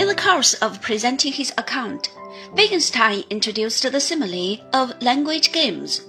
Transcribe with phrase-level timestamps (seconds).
[0.00, 2.08] In the course of presenting his account,
[2.54, 6.00] Wittgenstein introduced the simile of language games.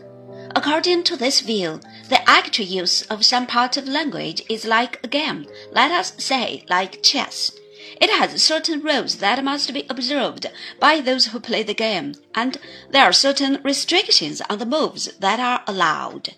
[0.56, 5.10] According to this view, the actual use of some part of language is like a
[5.10, 7.51] game, let us say like chess.
[7.99, 10.49] It has certain rules that must be observed
[10.79, 12.58] by those who play the game, and
[12.92, 16.30] there are certain restrictions on the moves that are allowed.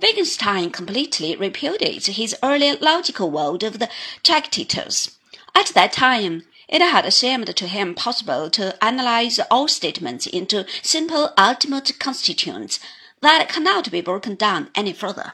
[0.00, 3.90] Wittgenstein completely repudiates his earlier logical world of the
[4.22, 5.18] Tractatus.
[5.54, 11.32] At that time, it had seemed to him possible to analyze all statements into simple
[11.36, 12.80] ultimate constituents
[13.20, 15.32] that cannot be broken down any further.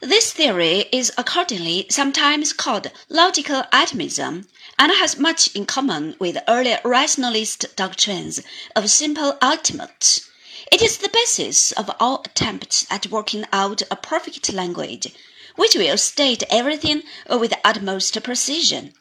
[0.00, 6.80] This theory is accordingly sometimes called logical atomism and has much in common with earlier
[6.84, 8.40] rationalist doctrines
[8.74, 10.26] of simple ultimates.
[10.72, 15.12] It is the basis of all attempts at working out a perfect language,
[15.56, 18.94] which will state everything with utmost precision.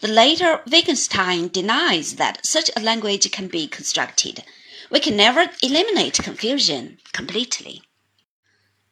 [0.00, 4.44] The later Wittgenstein denies that such a language can be constructed
[4.90, 7.82] we can never eliminate confusion completely.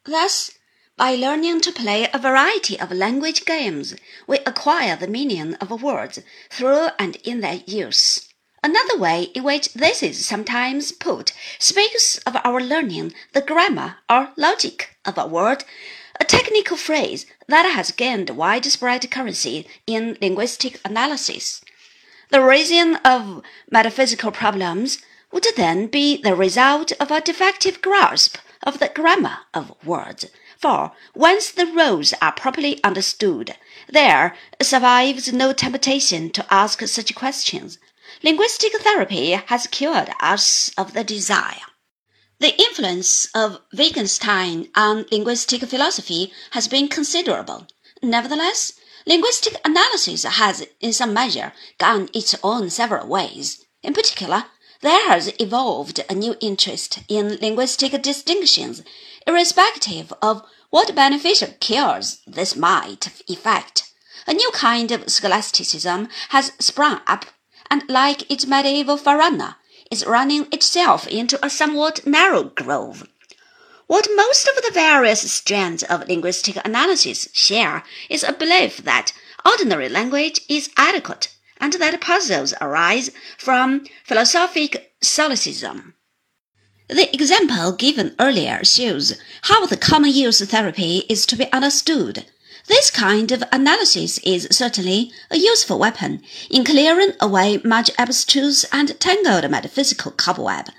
[0.03, 0.51] Thus,
[0.95, 3.95] by learning to play a variety of language games,
[4.27, 8.27] we acquire the meaning of words through and in their use.
[8.63, 14.33] Another way in which this is sometimes put speaks of our learning the grammar or
[14.37, 15.63] logic of a word,
[16.19, 21.61] a technical phrase that has gained widespread currency in linguistic analysis.
[22.29, 23.41] The raising of
[23.71, 24.99] metaphysical problems
[25.31, 30.25] would then be the result of a defective grasp of the grammar of words.
[30.57, 33.55] For once the rules are properly understood,
[33.87, 37.77] there survives no temptation to ask such questions.
[38.23, 41.61] Linguistic therapy has cured us of the desire.
[42.39, 47.65] The influence of Wittgenstein on linguistic philosophy has been considerable.
[48.03, 48.73] Nevertheless,
[49.07, 53.65] linguistic analysis has, in some measure, gone its own several ways.
[53.81, 54.45] In particular,
[54.81, 58.83] there has evolved a new interest in linguistic distinctions,
[59.25, 63.91] irrespective of what beneficial cures this might effect.
[64.27, 67.25] A new kind of scholasticism has sprung up,
[67.71, 69.55] and like its medieval forerunner,
[69.91, 73.07] is running itself into a somewhat narrow groove.
[73.87, 79.13] What most of the various strands of linguistic analysis share is a belief that
[79.45, 85.93] ordinary language is adequate and that puzzles arise from philosophic solipsism.
[86.89, 92.25] The example given earlier shows how the common use therapy is to be understood.
[92.67, 98.99] This kind of analysis is certainly a useful weapon in clearing away much abstruse and
[98.99, 100.69] tangled metaphysical cobweb.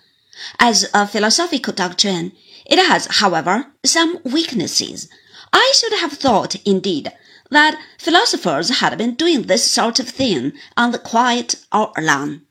[0.58, 2.32] As a philosophical doctrine,
[2.66, 5.08] it has, however, some weaknesses.
[5.50, 7.10] I should have thought, indeed,
[7.50, 12.42] that philosophers had been doing this sort of thing on the quiet all along.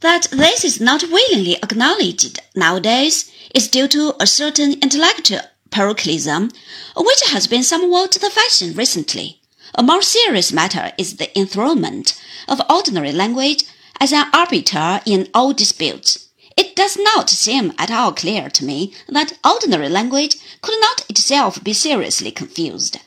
[0.00, 5.40] That this is not willingly acknowledged nowadays is due to a certain intellectual
[5.72, 6.50] parochialism,
[6.96, 9.40] which has been somewhat the fashion recently.
[9.74, 12.14] A more serious matter is the enthronement
[12.46, 13.64] of ordinary language
[13.98, 16.28] as an arbiter in all disputes.
[16.56, 21.64] It does not seem at all clear to me that ordinary language could not itself
[21.64, 22.98] be seriously confused.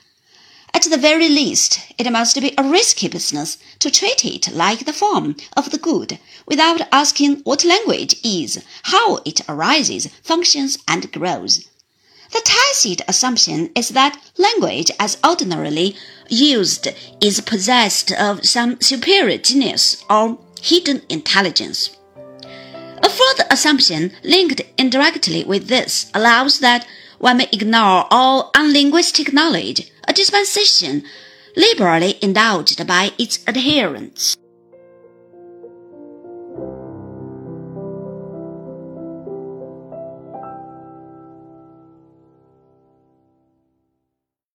[0.73, 4.91] At the very least, it must be a risky business to treat it like the
[4.91, 11.65] form of the good without asking what language is, how it arises, functions, and grows.
[12.31, 15.95] The tacit assumption is that language as ordinarily
[16.29, 16.87] used
[17.21, 21.95] is possessed of some superior genius or hidden intelligence.
[23.03, 26.87] A further assumption linked indirectly with this allows that
[27.19, 31.03] one may ignore all unlinguistic knowledge a dispensation
[31.55, 34.35] liberally indulged by its adherents.